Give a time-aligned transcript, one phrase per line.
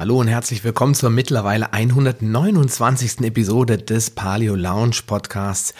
[0.00, 3.20] Hallo und herzlich willkommen zur mittlerweile 129.
[3.20, 5.74] Episode des Paleo Lounge Podcasts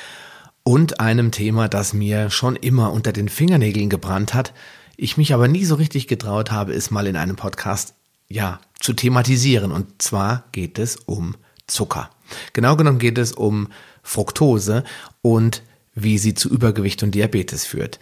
[0.62, 4.52] und einem Thema, das mir schon immer unter den Fingernägeln gebrannt hat.
[4.98, 7.94] Ich mich aber nie so richtig getraut habe, es mal in einem Podcast,
[8.28, 9.72] ja, zu thematisieren.
[9.72, 11.34] Und zwar geht es um
[11.66, 12.10] Zucker.
[12.52, 13.68] Genau genommen geht es um
[14.02, 14.84] Fructose
[15.22, 15.62] und
[15.94, 17.98] wie sie zu Übergewicht und Diabetes führt.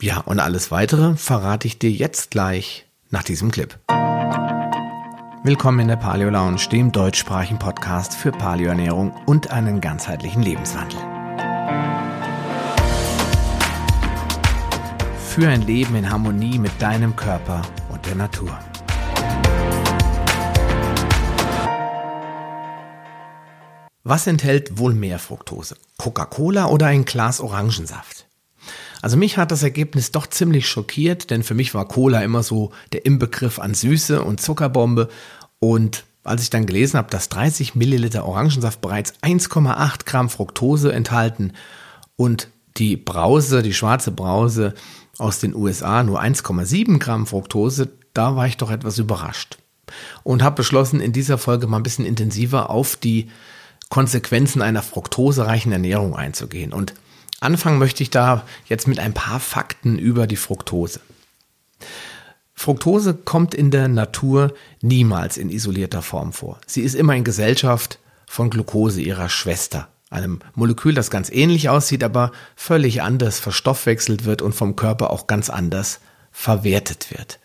[0.00, 3.78] Ja, und alles weitere verrate ich dir jetzt gleich nach diesem Clip.
[5.46, 10.98] Willkommen in der Paleo Lounge, dem deutschsprachigen Podcast für Paleoernährung und einen ganzheitlichen Lebenswandel.
[15.28, 18.58] Für ein Leben in Harmonie mit deinem Körper und der Natur.
[24.02, 25.76] Was enthält wohl mehr Fructose?
[25.96, 28.26] Coca-Cola oder ein Glas Orangensaft?
[29.02, 32.72] Also mich hat das Ergebnis doch ziemlich schockiert, denn für mich war Cola immer so
[32.92, 35.08] der Inbegriff an Süße und Zuckerbombe.
[35.66, 41.54] Und als ich dann gelesen habe, dass 30 Milliliter Orangensaft bereits 1,8 Gramm Fructose enthalten
[42.14, 44.74] und die Brause, die schwarze Brause
[45.18, 49.58] aus den USA nur 1,7 Gramm Fructose, da war ich doch etwas überrascht.
[50.22, 53.28] Und habe beschlossen, in dieser Folge mal ein bisschen intensiver auf die
[53.88, 56.72] Konsequenzen einer fruktosereichen Ernährung einzugehen.
[56.72, 56.94] Und
[57.40, 61.00] Anfangen möchte ich da jetzt mit ein paar Fakten über die Fructose.
[62.56, 66.58] Fructose kommt in der Natur niemals in isolierter Form vor.
[66.66, 72.02] Sie ist immer in Gesellschaft von Glucose, ihrer Schwester, einem Molekül, das ganz ähnlich aussieht,
[72.02, 76.00] aber völlig anders verstoffwechselt wird und vom Körper auch ganz anders
[76.32, 77.38] verwertet wird.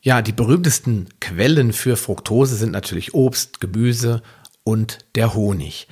[0.00, 4.22] Ja, die berühmtesten Quellen für Fructose sind natürlich Obst, Gemüse
[4.62, 5.88] und der Honig.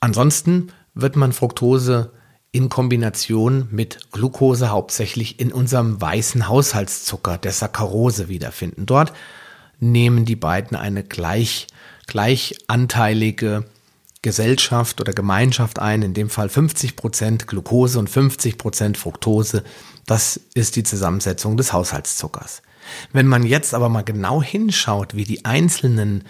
[0.00, 2.12] Ansonsten wird man Fructose
[2.52, 8.86] in Kombination mit Glucose hauptsächlich in unserem weißen Haushaltszucker, der Saccharose, wiederfinden.
[8.86, 9.12] Dort
[9.78, 11.68] nehmen die beiden eine gleich,
[12.06, 13.64] gleichanteilige
[14.22, 19.62] Gesellschaft oder Gemeinschaft ein, in dem Fall 50 Prozent Glucose und 50 Prozent Fructose.
[20.06, 22.62] Das ist die Zusammensetzung des Haushaltszuckers.
[23.12, 26.24] Wenn man jetzt aber mal genau hinschaut, wie die einzelnen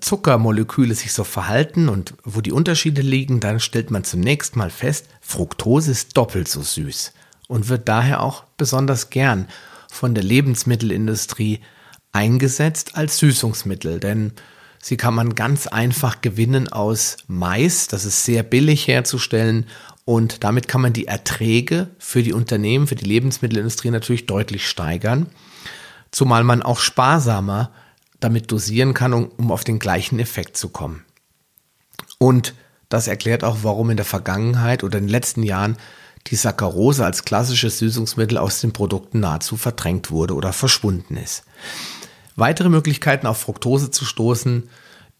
[0.00, 5.06] Zuckermoleküle sich so verhalten und wo die Unterschiede liegen, dann stellt man zunächst mal fest,
[5.20, 7.12] Fructose ist doppelt so süß
[7.48, 9.46] und wird daher auch besonders gern
[9.90, 11.60] von der Lebensmittelindustrie
[12.12, 14.32] eingesetzt als Süßungsmittel, denn
[14.80, 19.66] sie kann man ganz einfach gewinnen aus Mais, das ist sehr billig herzustellen
[20.06, 25.26] und damit kann man die Erträge für die Unternehmen, für die Lebensmittelindustrie natürlich deutlich steigern,
[26.10, 27.70] zumal man auch sparsamer
[28.20, 31.04] damit dosieren kann, um, um auf den gleichen Effekt zu kommen.
[32.18, 32.54] Und
[32.88, 35.76] das erklärt auch, warum in der Vergangenheit oder in den letzten Jahren
[36.26, 41.44] die Saccharose als klassisches Süßungsmittel aus den Produkten nahezu verdrängt wurde oder verschwunden ist.
[42.36, 44.68] Weitere Möglichkeiten auf Fructose zu stoßen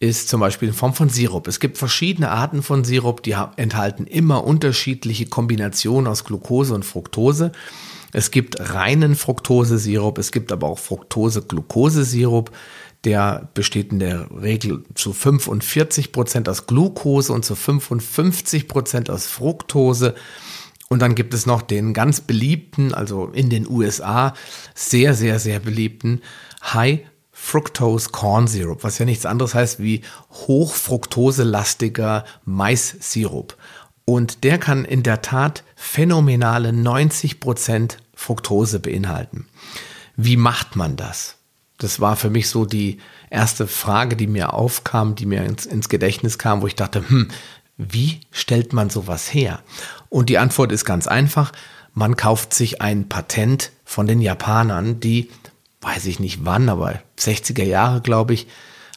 [0.00, 1.48] ist zum Beispiel in Form von Sirup.
[1.48, 7.52] Es gibt verschiedene Arten von Sirup, die enthalten immer unterschiedliche Kombinationen aus Glucose und Fructose.
[8.12, 12.50] Es gibt reinen Fructose-Sirup, es gibt aber auch Fructose-Glucose-Sirup.
[13.04, 19.26] Der besteht in der Regel zu 45 Prozent aus Glucose und zu 55 Prozent aus
[19.26, 20.14] Fructose.
[20.88, 24.34] Und dann gibt es noch den ganz beliebten, also in den USA
[24.74, 26.22] sehr, sehr, sehr beliebten
[26.62, 27.00] High
[27.30, 33.56] Fructose Corn Syrup, was ja nichts anderes heißt wie hochfructoselastiger Mais-Sirup.
[34.04, 39.46] Und der kann in der Tat phänomenale 90 Prozent Fructose beinhalten.
[40.16, 41.37] Wie macht man das?
[41.78, 42.98] Das war für mich so die
[43.30, 47.28] erste Frage, die mir aufkam, die mir ins, ins Gedächtnis kam, wo ich dachte, hm,
[47.76, 49.62] wie stellt man sowas her?
[50.08, 51.52] Und die Antwort ist ganz einfach.
[51.94, 55.30] Man kauft sich ein Patent von den Japanern, die,
[55.80, 58.48] weiß ich nicht wann, aber 60er Jahre, glaube ich,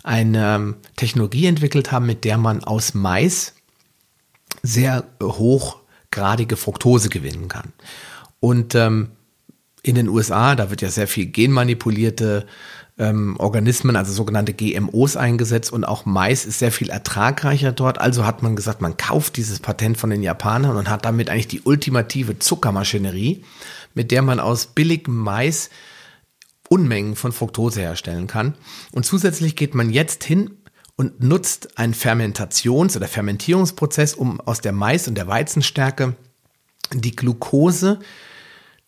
[0.04, 3.54] eine ähm, Technologie entwickelt haben, mit der man aus Mais
[4.64, 7.74] sehr hochgradige Fructose gewinnen kann.
[8.40, 9.12] Und ähm,
[9.84, 12.46] in den USA, da wird ja sehr viel genmanipulierte
[12.98, 18.00] ähm, Organismen, also sogenannte GMOs eingesetzt und auch Mais ist sehr viel ertragreicher dort.
[18.00, 21.48] Also hat man gesagt, man kauft dieses Patent von den Japanern und hat damit eigentlich
[21.48, 23.44] die ultimative Zuckermaschinerie,
[23.96, 25.70] mit der man aus billigem Mais
[26.70, 28.54] Unmengen von Fructose herstellen kann.
[28.92, 30.52] Und zusätzlich geht man jetzt hin
[30.96, 36.16] und nutzt einen Fermentations- oder Fermentierungsprozess, um aus der Mais- und der Weizenstärke
[36.94, 38.00] die Glucose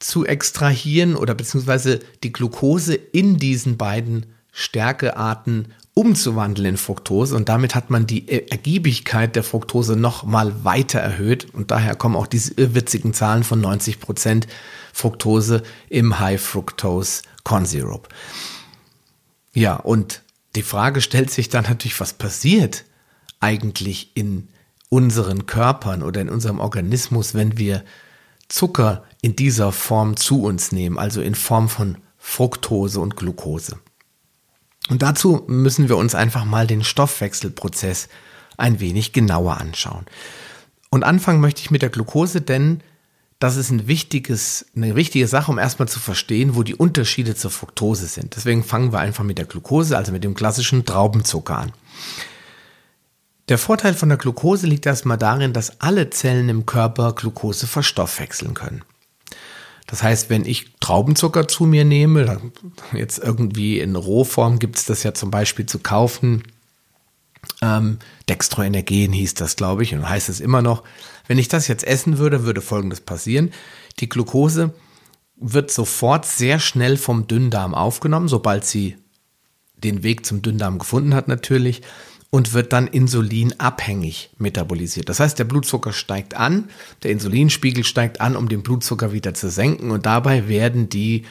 [0.04, 7.74] zu extrahieren oder beziehungsweise die Glucose in diesen beiden Stärkearten umzuwandeln in Fructose und damit
[7.74, 12.54] hat man die Ergiebigkeit der Fructose noch mal weiter erhöht und daher kommen auch diese
[12.56, 14.48] irrwitzigen Zahlen von 90 Prozent
[14.92, 18.10] Fructose im High Fructose Corn Syrup.
[19.54, 20.22] Ja, und
[20.56, 22.84] die Frage stellt sich dann natürlich, was passiert
[23.40, 24.50] eigentlich in
[24.90, 27.84] unseren Körpern oder in unserem Organismus, wenn wir
[28.50, 33.78] Zucker in dieser Form zu uns nehmen, also in Form von Fructose und Glucose.
[34.90, 38.10] Und dazu müssen wir uns einfach mal den Stoffwechselprozess
[38.58, 40.06] ein wenig genauer anschauen.
[40.90, 42.82] Und anfangen möchte ich mit der Glucose, denn
[43.40, 47.52] das ist ein wichtiges, eine wichtige Sache, um erstmal zu verstehen, wo die Unterschiede zur
[47.52, 48.36] Fructose sind.
[48.36, 51.74] Deswegen fangen wir einfach mit der Glucose, also mit dem klassischen Traubenzucker an.
[53.50, 58.54] Der Vorteil von der Glucose liegt erstmal darin, dass alle Zellen im Körper Glucose verstoffwechseln
[58.54, 58.84] können.
[59.88, 62.40] Das heißt, wenn ich Traubenzucker zu mir nehme,
[62.94, 66.44] jetzt irgendwie in Rohform gibt es das ja zum Beispiel zu kaufen,
[67.62, 68.00] ähm,
[68.30, 70.84] Dextroenergen hieß das, glaube ich, und heißt es immer noch.
[71.28, 73.52] Wenn ich das jetzt essen würde, würde Folgendes passieren.
[74.00, 74.74] Die Glucose
[75.36, 78.98] wird sofort sehr schnell vom Dünndarm aufgenommen, sobald sie
[79.76, 81.82] den Weg zum Dünndarm gefunden hat natürlich
[82.34, 85.08] und wird dann insulinabhängig metabolisiert.
[85.08, 86.68] Das heißt, der Blutzucker steigt an,
[87.04, 91.26] der Insulinspiegel steigt an, um den Blutzucker wieder zu senken und dabei werden die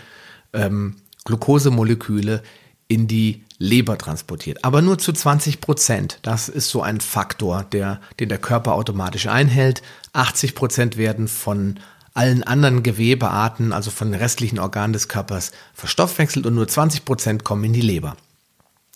[0.52, 0.94] ähm,
[1.24, 2.44] Glukosemoleküle
[2.86, 4.64] in die Leber transportiert.
[4.64, 6.20] Aber nur zu 20 Prozent.
[6.22, 9.82] Das ist so ein Faktor, der, den der Körper automatisch einhält.
[10.12, 11.80] 80 Prozent werden von
[12.14, 17.42] allen anderen Gewebearten, also von den restlichen Organen des Körpers, verstoffwechselt und nur 20 Prozent
[17.42, 18.16] kommen in die Leber.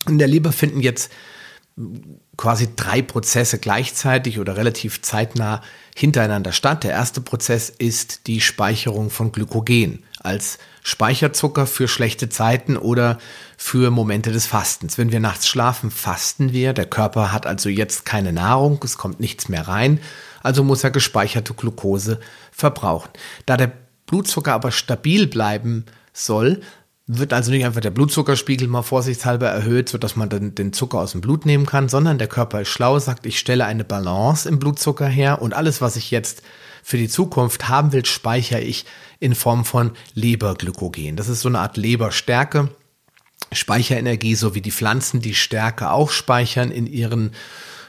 [0.09, 1.11] In der Leber finden jetzt
[2.39, 5.61] quasi drei Prozesse gleichzeitig oder relativ zeitnah
[5.95, 6.85] hintereinander statt.
[6.85, 13.19] Der erste Prozess ist die Speicherung von Glykogen als Speicherzucker für schlechte Zeiten oder
[13.59, 14.97] für Momente des Fastens.
[14.97, 16.73] Wenn wir nachts schlafen, fasten wir.
[16.73, 20.01] Der Körper hat also jetzt keine Nahrung, es kommt nichts mehr rein,
[20.43, 22.21] also muss er gespeicherte Glucose
[22.53, 23.11] verbrauchen.
[23.45, 23.73] Da der
[24.07, 26.63] Blutzucker aber stabil bleiben soll,
[27.07, 31.13] wird also nicht einfach der Blutzuckerspiegel mal vorsichtshalber erhöht, sodass man dann den Zucker aus
[31.13, 34.59] dem Blut nehmen kann, sondern der Körper ist schlau, sagt, ich stelle eine Balance im
[34.59, 36.43] Blutzucker her und alles, was ich jetzt
[36.83, 38.87] für die Zukunft haben will, speichere ich
[39.21, 41.17] in Form von Leberglykogen.
[41.17, 42.71] Das ist so eine Art Leberstärke.
[43.53, 47.31] Speicherenergie, so wie die Pflanzen die Stärke auch speichern in ihren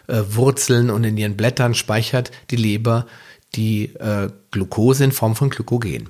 [0.07, 3.07] äh, Wurzeln und in ihren Blättern, speichert die Leber
[3.55, 6.09] die äh, Glucose in Form von Glykogen.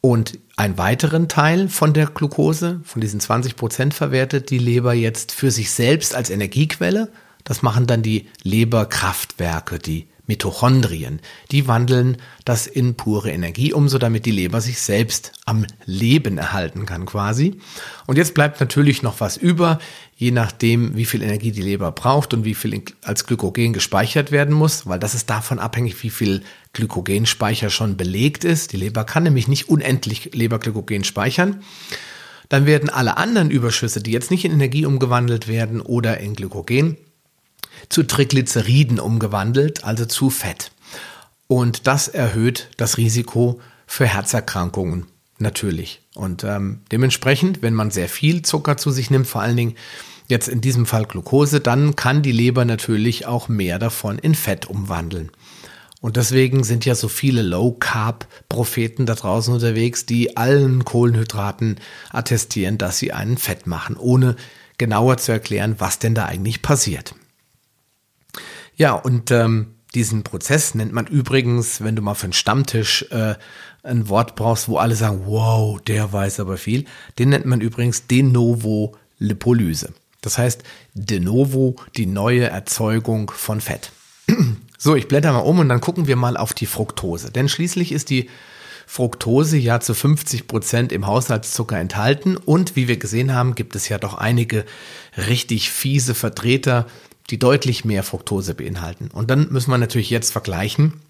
[0.00, 5.32] Und einen weiteren Teil von der Glucose, von diesen 20 Prozent, verwertet die Leber jetzt
[5.32, 7.10] für sich selbst als Energiequelle.
[7.44, 11.20] Das machen dann die Leberkraftwerke, die Mitochondrien.
[11.50, 16.38] Die wandeln das in pure Energie um, so damit die Leber sich selbst am Leben
[16.38, 17.60] erhalten kann quasi.
[18.06, 19.78] Und jetzt bleibt natürlich noch was über,
[20.16, 24.54] je nachdem, wie viel Energie die Leber braucht und wie viel als Glykogen gespeichert werden
[24.54, 28.72] muss, weil das ist davon abhängig, wie viel Glykogenspeicher schon belegt ist.
[28.72, 31.62] Die Leber kann nämlich nicht unendlich Leberglykogen speichern.
[32.48, 36.96] Dann werden alle anderen Überschüsse, die jetzt nicht in Energie umgewandelt werden oder in Glykogen,
[37.88, 40.72] zu Triglyceriden umgewandelt, also zu Fett.
[41.48, 45.06] Und das erhöht das Risiko für Herzerkrankungen
[45.38, 46.00] natürlich.
[46.14, 49.74] Und ähm, dementsprechend, wenn man sehr viel Zucker zu sich nimmt, vor allen Dingen
[50.28, 54.66] jetzt in diesem Fall Glucose, dann kann die Leber natürlich auch mehr davon in Fett
[54.66, 55.30] umwandeln.
[56.00, 61.80] Und deswegen sind ja so viele Low-Carb-Propheten da draußen unterwegs, die allen Kohlenhydraten
[62.12, 64.36] attestieren, dass sie einen Fett machen, ohne
[64.78, 67.14] genauer zu erklären, was denn da eigentlich passiert.
[68.76, 73.34] Ja, und ähm, diesen Prozess nennt man übrigens, wenn du mal für einen Stammtisch äh,
[73.82, 76.84] ein Wort brauchst, wo alle sagen, wow, der weiß aber viel,
[77.18, 79.94] den nennt man übrigens de novo Lipolyse.
[80.20, 80.62] Das heißt,
[80.94, 83.92] de novo die neue Erzeugung von Fett.
[84.78, 87.30] so, ich blätter mal um und dann gucken wir mal auf die Fructose.
[87.30, 88.28] Denn schließlich ist die
[88.86, 93.88] Fructose ja zu 50 Prozent im Haushaltszucker enthalten und wie wir gesehen haben, gibt es
[93.88, 94.64] ja doch einige
[95.16, 96.86] richtig fiese Vertreter
[97.30, 99.08] die deutlich mehr Fructose beinhalten.
[99.12, 101.00] Und dann müssen wir natürlich jetzt vergleichen,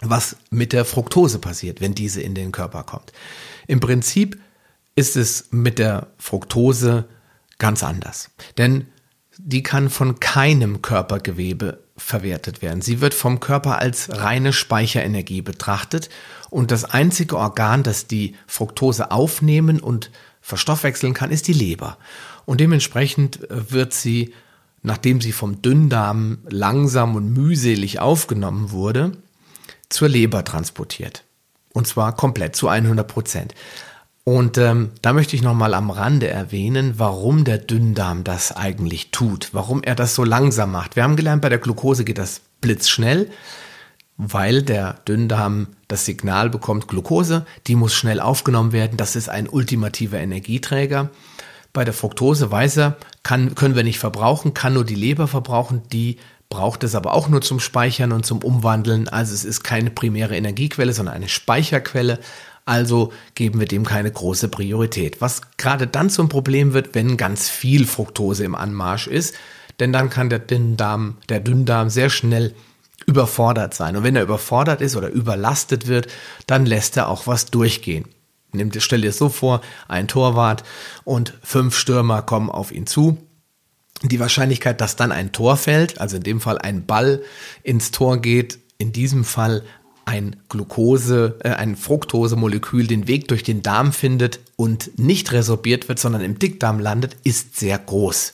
[0.00, 3.12] was mit der Fructose passiert, wenn diese in den Körper kommt.
[3.66, 4.38] Im Prinzip
[4.94, 7.06] ist es mit der Fructose
[7.58, 8.30] ganz anders.
[8.56, 8.86] Denn
[9.38, 12.82] die kann von keinem Körpergewebe verwertet werden.
[12.82, 16.08] Sie wird vom Körper als reine Speicherenergie betrachtet
[16.50, 20.10] und das einzige Organ, das die Fructose aufnehmen und
[20.40, 21.98] verstoffwechseln kann, ist die Leber.
[22.46, 24.32] Und dementsprechend wird sie
[24.82, 29.12] nachdem sie vom Dünndarm langsam und mühselig aufgenommen wurde,
[29.88, 31.24] zur Leber transportiert.
[31.72, 33.54] Und zwar komplett zu 100 Prozent.
[34.24, 39.48] Und ähm, da möchte ich nochmal am Rande erwähnen, warum der Dünndarm das eigentlich tut,
[39.52, 40.96] warum er das so langsam macht.
[40.96, 43.30] Wir haben gelernt, bei der Glucose geht das blitzschnell,
[44.18, 49.48] weil der Dünndarm das Signal bekommt, Glucose, die muss schnell aufgenommen werden, das ist ein
[49.48, 51.08] ultimativer Energieträger.
[51.78, 55.82] Bei der Fructose weiß er, kann, können wir nicht verbrauchen, kann nur die Leber verbrauchen,
[55.92, 56.16] die
[56.48, 59.06] braucht es aber auch nur zum Speichern und zum Umwandeln.
[59.06, 62.18] Also es ist keine primäre Energiequelle, sondern eine Speicherquelle.
[62.64, 65.20] Also geben wir dem keine große Priorität.
[65.20, 69.36] Was gerade dann zum Problem wird, wenn ganz viel Fructose im Anmarsch ist,
[69.78, 72.56] denn dann kann der Dünndarm, der Dünndarm sehr schnell
[73.06, 73.96] überfordert sein.
[73.96, 76.08] Und wenn er überfordert ist oder überlastet wird,
[76.48, 78.06] dann lässt er auch was durchgehen.
[78.52, 80.64] Nimm, stell dir so vor, ein Torwart
[81.04, 83.18] und fünf Stürmer kommen auf ihn zu
[84.02, 87.22] die Wahrscheinlichkeit, dass dann ein Tor fällt, also in dem Fall ein Ball
[87.62, 89.64] ins Tor geht, in diesem Fall
[90.04, 95.98] ein Glucose, äh, ein Fructose-Molekül den Weg durch den Darm findet und nicht resorbiert wird,
[95.98, 98.32] sondern im Dickdarm landet, ist sehr groß.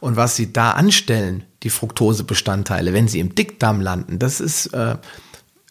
[0.00, 4.96] Und was sie da anstellen, die Fructose-Bestandteile, wenn sie im Dickdarm landen, das ist äh,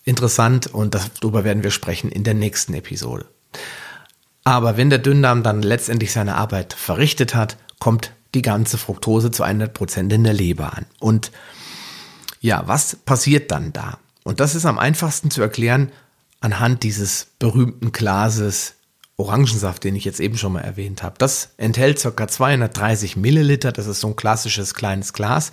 [0.05, 3.25] interessant und darüber werden wir sprechen in der nächsten Episode.
[4.43, 9.43] Aber wenn der Dünndarm dann letztendlich seine Arbeit verrichtet hat, kommt die ganze Fructose zu
[9.43, 10.85] 100 Prozent in der Leber an.
[10.99, 11.31] Und
[12.41, 13.99] ja, was passiert dann da?
[14.23, 15.91] Und das ist am einfachsten zu erklären
[16.41, 18.75] anhand dieses berühmten Glases
[19.15, 21.15] Orangensaft, den ich jetzt eben schon mal erwähnt habe.
[21.17, 22.27] Das enthält ca.
[22.27, 23.71] 230 Milliliter.
[23.71, 25.51] Das ist so ein klassisches kleines Glas.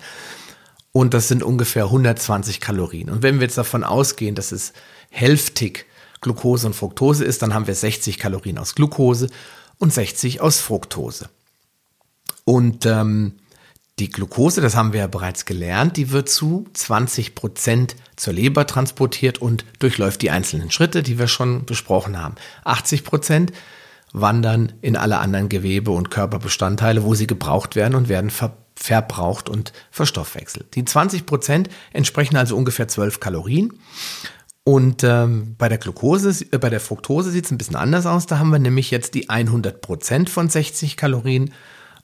[0.91, 3.09] Und das sind ungefähr 120 Kalorien.
[3.09, 4.73] Und wenn wir jetzt davon ausgehen, dass es
[5.09, 5.85] hälftig
[6.21, 9.29] Glucose und Fructose ist, dann haben wir 60 Kalorien aus Glucose
[9.77, 11.29] und 60 aus Fructose.
[12.45, 13.33] Und ähm,
[13.99, 18.65] die Glucose, das haben wir ja bereits gelernt, die wird zu 20 Prozent zur Leber
[18.65, 22.35] transportiert und durchläuft die einzelnen Schritte, die wir schon besprochen haben.
[22.63, 23.51] 80 Prozent
[24.13, 29.47] wandern in alle anderen Gewebe und Körperbestandteile, wo sie gebraucht werden und werden ver verbraucht
[29.47, 30.73] und verstoffwechselt.
[30.73, 33.73] Die 20 Prozent entsprechen also ungefähr 12 Kalorien.
[34.63, 38.27] Und ähm, bei der Glucose, äh, bei der Fructose sieht es ein bisschen anders aus.
[38.27, 41.51] Da haben wir nämlich jetzt die 100 Prozent von 60 Kalorien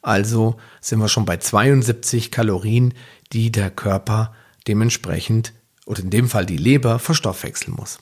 [0.08, 2.94] also sind wir schon bei 72 Kalorien,
[3.34, 4.34] die der Körper
[4.68, 5.54] dementsprechend
[5.86, 8.00] oder in dem Fall die Leber verstoffwechseln muss.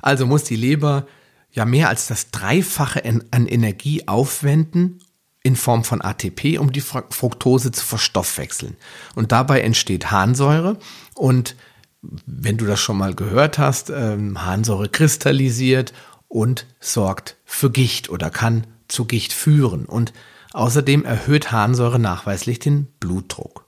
[0.00, 1.06] Also muss die Leber
[1.50, 5.00] ja mehr als das Dreifache an Energie aufwenden
[5.42, 8.76] in Form von ATP, um die Fructose zu verstoffwechseln.
[9.14, 10.78] Und dabei entsteht Harnsäure
[11.14, 11.56] und
[12.02, 15.92] wenn du das schon mal gehört hast, ähm, Harnsäure kristallisiert
[16.28, 20.12] und sorgt für Gicht oder kann zu Gicht führen und
[20.52, 23.66] außerdem erhöht Harnsäure nachweislich den Blutdruck.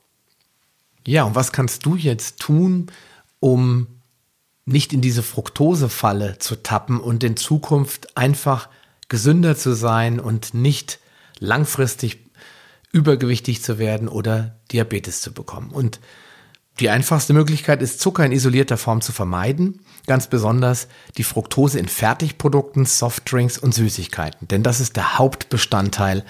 [1.07, 2.91] Ja, und was kannst du jetzt tun,
[3.41, 3.87] um
[4.65, 8.69] nicht in diese Fructosefalle zu tappen und in Zukunft einfach
[9.09, 10.99] gesünder zu sein und nicht
[11.39, 12.25] langfristig
[12.91, 15.71] übergewichtig zu werden oder Diabetes zu bekommen.
[15.71, 16.01] Und
[16.81, 21.89] die einfachste Möglichkeit ist, Zucker in isolierter Form zu vermeiden, ganz besonders die Fructose in
[21.89, 26.25] Fertigprodukten, Softdrinks und Süßigkeiten, denn das ist der Hauptbestandteil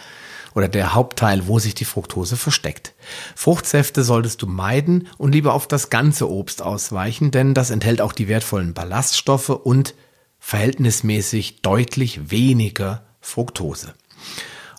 [0.54, 2.94] oder der Hauptteil, wo sich die Fructose versteckt.
[3.34, 8.12] Fruchtsäfte solltest du meiden und lieber auf das ganze Obst ausweichen, denn das enthält auch
[8.12, 9.94] die wertvollen Ballaststoffe und
[10.38, 13.94] verhältnismäßig deutlich weniger Fructose.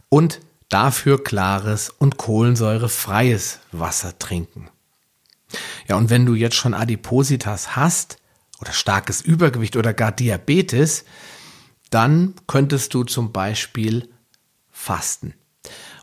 [0.09, 4.69] Und dafür klares und kohlensäurefreies Wasser trinken.
[5.87, 8.17] Ja, und wenn du jetzt schon Adipositas hast
[8.59, 11.05] oder starkes Übergewicht oder gar Diabetes,
[11.89, 14.09] dann könntest du zum Beispiel
[14.71, 15.33] fasten.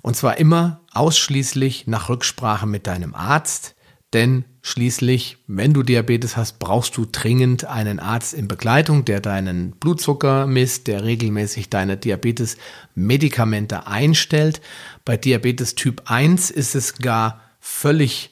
[0.03, 3.75] Und zwar immer ausschließlich nach Rücksprache mit deinem Arzt,
[4.13, 9.73] denn schließlich, wenn du Diabetes hast, brauchst du dringend einen Arzt in Begleitung, der deinen
[9.73, 14.61] Blutzucker misst, der regelmäßig deine Diabetes-Medikamente einstellt.
[15.05, 18.32] Bei Diabetes Typ 1 ist es gar völlig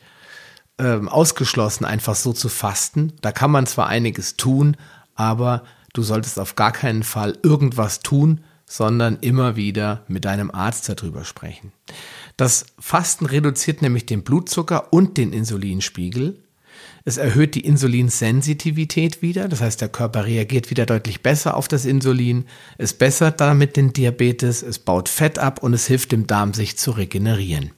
[0.81, 3.13] ähm, ausgeschlossen, einfach so zu fasten.
[3.21, 4.77] Da kann man zwar einiges tun,
[5.15, 10.89] aber du solltest auf gar keinen Fall irgendwas tun, sondern immer wieder mit deinem Arzt
[10.89, 11.73] darüber sprechen.
[12.37, 16.43] Das Fasten reduziert nämlich den Blutzucker und den Insulinspiegel.
[17.05, 21.85] Es erhöht die Insulinsensitivität wieder, das heißt, der Körper reagiert wieder deutlich besser auf das
[21.85, 22.45] Insulin.
[22.79, 26.79] Es bessert damit den Diabetes, es baut Fett ab und es hilft dem Darm, sich
[26.79, 27.73] zu regenerieren.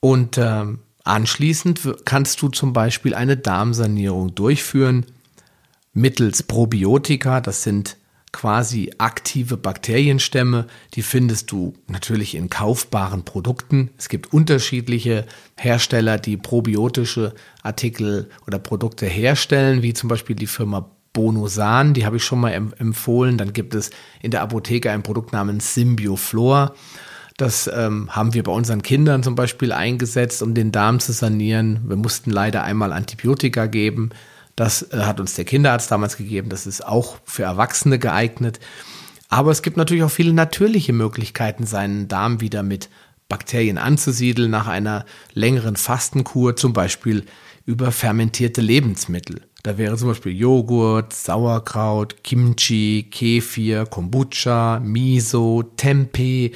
[0.00, 0.64] Und äh,
[1.04, 5.06] anschließend kannst du zum Beispiel eine Darmsanierung durchführen
[5.96, 7.40] mittels Probiotika.
[7.40, 7.96] Das sind
[8.32, 10.66] quasi aktive Bakterienstämme.
[10.94, 13.90] Die findest du natürlich in kaufbaren Produkten.
[13.96, 15.24] Es gibt unterschiedliche
[15.56, 22.18] Hersteller, die probiotische Artikel oder Produkte herstellen, wie zum Beispiel die Firma Bonosan, die habe
[22.18, 23.38] ich schon mal empfohlen.
[23.38, 26.74] Dann gibt es in der Apotheke ein Produkt namens Symbioflor.
[27.36, 31.80] Das ähm, haben wir bei unseren Kindern zum Beispiel eingesetzt, um den Darm zu sanieren.
[31.86, 34.10] Wir mussten leider einmal Antibiotika geben.
[34.56, 36.48] Das äh, hat uns der Kinderarzt damals gegeben.
[36.48, 38.58] Das ist auch für Erwachsene geeignet.
[39.28, 42.88] Aber es gibt natürlich auch viele natürliche Möglichkeiten, seinen Darm wieder mit
[43.28, 47.24] Bakterien anzusiedeln nach einer längeren Fastenkur, zum Beispiel
[47.66, 49.42] über fermentierte Lebensmittel.
[49.62, 56.52] Da wäre zum Beispiel Joghurt, Sauerkraut, Kimchi, Kefir, Kombucha, Miso, Tempeh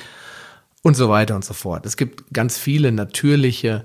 [0.82, 1.86] und so weiter und so fort.
[1.86, 3.84] Es gibt ganz viele natürliche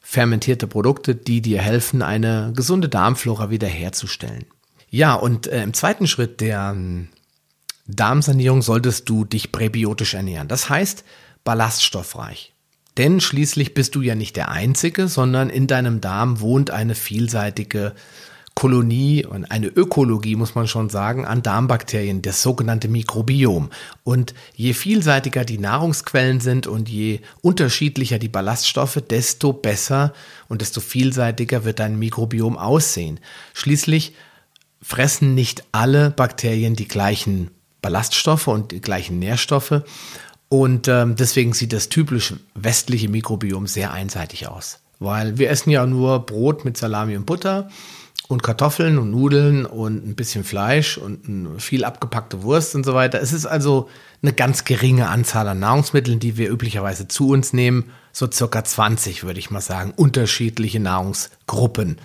[0.00, 4.44] fermentierte Produkte, die dir helfen, eine gesunde Darmflora wiederherzustellen.
[4.88, 7.08] Ja, und äh, im zweiten Schritt der ähm,
[7.88, 10.48] Darmsanierung solltest du dich präbiotisch ernähren.
[10.48, 11.04] Das heißt
[11.44, 12.52] ballaststoffreich.
[12.96, 17.94] Denn schließlich bist du ja nicht der Einzige, sondern in deinem Darm wohnt eine vielseitige
[18.56, 23.68] Kolonie und eine Ökologie, muss man schon sagen, an Darmbakterien, das sogenannte Mikrobiom.
[24.02, 30.14] Und je vielseitiger die Nahrungsquellen sind und je unterschiedlicher die Ballaststoffe, desto besser
[30.48, 33.20] und desto vielseitiger wird dein Mikrobiom aussehen.
[33.52, 34.14] Schließlich
[34.80, 37.50] fressen nicht alle Bakterien die gleichen
[37.82, 39.82] Ballaststoffe und die gleichen Nährstoffe.
[40.48, 44.80] Und ähm, deswegen sieht das typische westliche Mikrobiom sehr einseitig aus.
[44.98, 47.68] Weil wir essen ja nur Brot mit Salami und Butter
[48.28, 53.20] und Kartoffeln und Nudeln und ein bisschen Fleisch und viel abgepackte Wurst und so weiter.
[53.20, 53.88] Es ist also
[54.22, 57.90] eine ganz geringe Anzahl an Nahrungsmitteln, die wir üblicherweise zu uns nehmen.
[58.12, 61.98] So circa 20, würde ich mal sagen, unterschiedliche Nahrungsgruppen.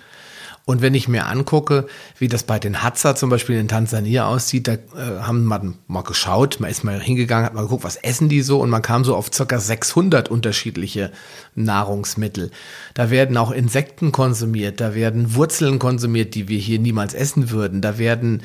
[0.64, 1.86] Und wenn ich mir angucke,
[2.18, 6.02] wie das bei den Hadza zum Beispiel in Tansania aussieht, da äh, haben wir mal
[6.02, 9.04] geschaut, man ist mal hingegangen, hat mal geguckt, was essen die so und man kam
[9.04, 11.10] so auf circa 600 unterschiedliche
[11.56, 12.52] Nahrungsmittel.
[12.94, 17.80] Da werden auch Insekten konsumiert, da werden Wurzeln konsumiert, die wir hier niemals essen würden,
[17.80, 18.42] da werden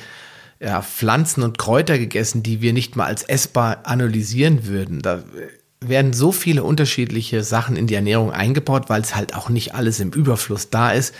[0.59, 5.03] ja, Pflanzen und Kräuter gegessen, die wir nicht mal als essbar analysieren würden.
[5.03, 5.23] Da
[5.81, 9.99] werden so viele unterschiedliche Sachen in die Ernährung eingebaut, weil es halt auch nicht alles
[9.99, 11.13] im Überfluss da ist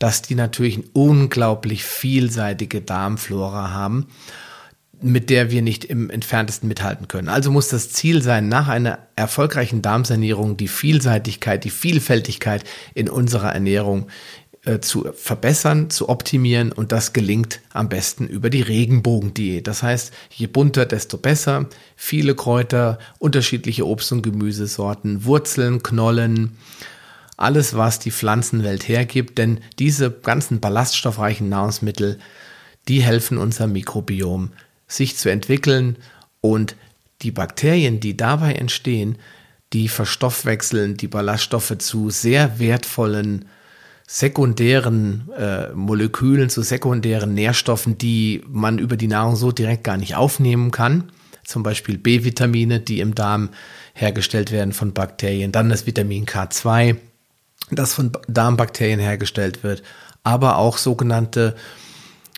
[0.00, 4.06] dass die natürlich eine unglaublich vielseitige Darmflora haben,
[5.02, 7.28] mit der wir nicht im entferntesten mithalten können.
[7.28, 13.52] Also muss das Ziel sein, nach einer erfolgreichen Darmsanierung die Vielseitigkeit, die Vielfältigkeit in unserer
[13.52, 14.08] Ernährung
[14.64, 19.66] äh, zu verbessern, zu optimieren und das gelingt am besten über die Regenbogendiät.
[19.66, 21.66] Das heißt, je bunter, desto besser.
[21.96, 26.58] Viele Kräuter, unterschiedliche Obst- und Gemüsesorten, Wurzeln, Knollen,
[27.40, 32.18] alles, was die Pflanzenwelt hergibt, denn diese ganzen ballaststoffreichen Nahrungsmittel,
[32.88, 34.50] die helfen unserem Mikrobiom,
[34.86, 35.96] sich zu entwickeln
[36.40, 36.76] und
[37.22, 39.16] die Bakterien, die dabei entstehen,
[39.72, 43.46] die verstoffwechseln die Ballaststoffe zu sehr wertvollen
[44.06, 50.16] sekundären äh, Molekülen, zu sekundären Nährstoffen, die man über die Nahrung so direkt gar nicht
[50.16, 51.12] aufnehmen kann.
[51.44, 53.50] Zum Beispiel B-Vitamine, die im Darm
[53.94, 56.96] hergestellt werden von Bakterien, dann das Vitamin K2,
[57.70, 59.82] das von Darmbakterien hergestellt wird,
[60.22, 61.56] aber auch sogenannte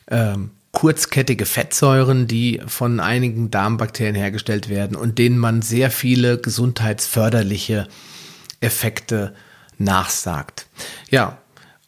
[0.08, 7.88] ähm, kurzkettige Fettsäuren, die von einigen Darmbakterien hergestellt werden und denen man sehr viele gesundheitsförderliche
[8.60, 9.34] Effekte
[9.78, 10.66] nachsagt.
[11.10, 11.38] Ja,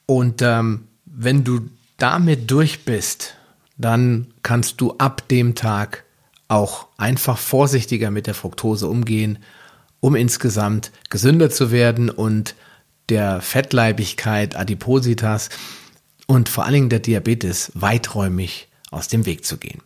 [0.07, 3.35] und ähm, wenn du damit durch bist,
[3.77, 6.05] dann kannst du ab dem Tag
[6.49, 9.39] auch einfach vorsichtiger mit der Fructose umgehen,
[10.01, 12.55] um insgesamt gesünder zu werden und
[13.09, 15.51] der Fettleibigkeit, Adipositas
[16.27, 19.81] und vor allen Dingen der Diabetes weiträumig aus dem Weg zu gehen.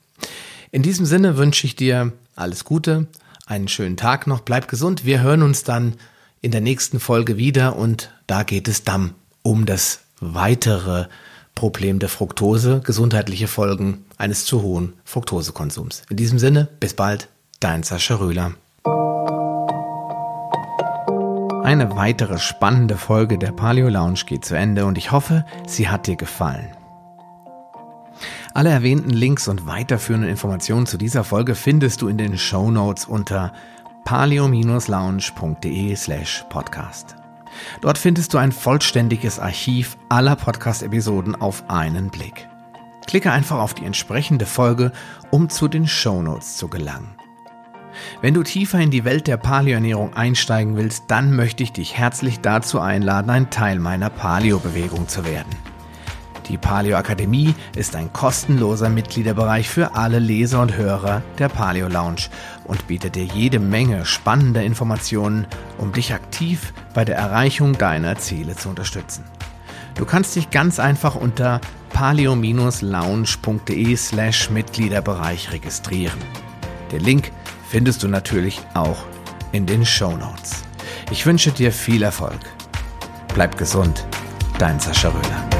[0.70, 3.06] In diesem Sinne wünsche ich dir alles Gute,
[3.46, 5.04] einen schönen Tag noch, bleib gesund.
[5.04, 5.94] Wir hören uns dann
[6.40, 11.06] in der nächsten Folge wieder und da geht es dann um das weitere
[11.54, 16.02] Problem der Fructose, gesundheitliche Folgen eines zu hohen Fructosekonsums.
[16.08, 17.28] In diesem Sinne, bis bald,
[17.58, 18.54] dein Sascha Röhler.
[21.68, 26.06] Eine weitere spannende Folge der Paleo Lounge geht zu Ende und ich hoffe, sie hat
[26.06, 26.70] dir gefallen.
[28.54, 33.04] Alle erwähnten Links und weiterführenden Informationen zu dieser Folge findest du in den Show Notes
[33.04, 33.52] unter
[34.06, 37.16] paleo-lounge.de slash podcast.
[37.82, 42.48] Dort findest du ein vollständiges Archiv aller Podcast-Episoden auf einen Blick.
[43.06, 44.90] Klicke einfach auf die entsprechende Folge,
[45.30, 47.17] um zu den Show Notes zu gelangen.
[48.20, 52.40] Wenn du tiefer in die Welt der Paleoernährung einsteigen willst, dann möchte ich dich herzlich
[52.40, 55.54] dazu einladen, ein Teil meiner Paleo-Bewegung zu werden.
[56.48, 62.22] Die Paleo Akademie ist ein kostenloser Mitgliederbereich für alle Leser und Hörer der Paleo Lounge
[62.64, 68.56] und bietet dir jede Menge spannender Informationen, um dich aktiv bei der Erreichung deiner Ziele
[68.56, 69.24] zu unterstützen.
[69.94, 71.60] Du kannst dich ganz einfach unter
[71.92, 76.18] paleo-lounge.de slash Mitgliederbereich registrieren.
[76.92, 77.30] Der Link
[77.68, 79.04] findest du natürlich auch
[79.52, 80.62] in den Show Notes.
[81.10, 82.40] Ich wünsche dir viel Erfolg.
[83.34, 84.06] Bleib gesund,
[84.58, 85.57] dein Sascha Röhler.